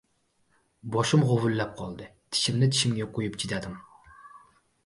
Boshim 0.95 1.25
g‘uvillab 1.33 1.75
qoldi. 1.81 2.09
Tishimni 2.37 2.71
tishimga 2.73 3.09
qo‘yib 3.19 3.39
chidadim. 3.45 3.77